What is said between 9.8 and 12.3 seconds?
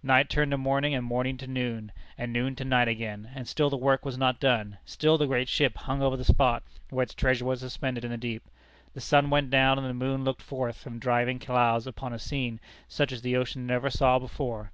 and the moon looked forth from driving clouds upon a